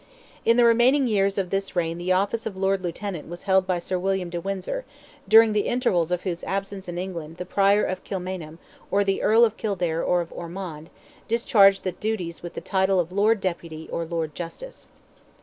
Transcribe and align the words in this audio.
In 0.45 0.57
the 0.57 0.63
remaining 0.65 1.05
years 1.07 1.37
of 1.37 1.51
this 1.51 1.75
reign 1.75 1.99
the 1.99 2.11
office 2.11 2.47
of 2.47 2.57
Lord 2.57 2.81
Lieutenant 2.81 3.27
was 3.29 3.43
held 3.43 3.67
by 3.67 3.77
Sir 3.77 3.99
William 3.99 4.31
de 4.31 4.41
Windsor, 4.41 4.83
during 5.27 5.53
the 5.53 5.67
intervals 5.67 6.09
of 6.11 6.23
whose 6.23 6.43
absence 6.45 6.87
in 6.89 6.97
England 6.97 7.37
the 7.37 7.45
Prior 7.45 7.83
of 7.83 8.03
Kilmainham, 8.03 8.57
or 8.89 9.03
the 9.03 9.21
Earl 9.21 9.45
of 9.45 9.57
Kildare 9.57 10.01
or 10.03 10.19
of 10.19 10.33
Ormond, 10.33 10.89
discharged 11.27 11.83
the 11.83 11.91
duties 11.91 12.41
with 12.41 12.55
the 12.55 12.61
title 12.61 12.99
of 12.99 13.11
Lord 13.11 13.39
Deputy 13.39 13.87
or 13.91 14.03
Lord 14.03 14.33
Justice. 14.33 14.89